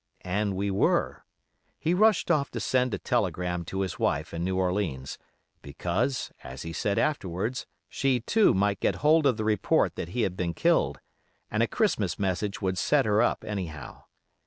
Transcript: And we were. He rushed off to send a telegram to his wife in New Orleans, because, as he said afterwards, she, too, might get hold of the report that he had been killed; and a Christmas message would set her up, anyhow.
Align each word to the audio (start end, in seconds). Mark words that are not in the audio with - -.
And 0.25 0.55
we 0.55 0.71
were. 0.71 1.25
He 1.77 1.93
rushed 1.93 2.31
off 2.31 2.49
to 2.53 2.59
send 2.59 2.91
a 2.91 2.97
telegram 2.97 3.63
to 3.65 3.81
his 3.81 3.99
wife 3.99 4.33
in 4.33 4.43
New 4.43 4.57
Orleans, 4.57 5.19
because, 5.61 6.31
as 6.43 6.63
he 6.63 6.73
said 6.73 6.97
afterwards, 6.97 7.67
she, 7.87 8.19
too, 8.19 8.55
might 8.55 8.79
get 8.79 8.95
hold 9.05 9.27
of 9.27 9.37
the 9.37 9.45
report 9.45 9.93
that 9.97 10.09
he 10.09 10.23
had 10.23 10.35
been 10.35 10.55
killed; 10.55 10.99
and 11.51 11.61
a 11.61 11.67
Christmas 11.67 12.17
message 12.17 12.63
would 12.63 12.79
set 12.79 13.05
her 13.05 13.21
up, 13.21 13.43
anyhow. 13.43 14.05